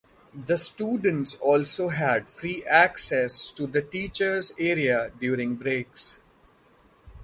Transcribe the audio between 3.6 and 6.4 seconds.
the teachers' area during breaks.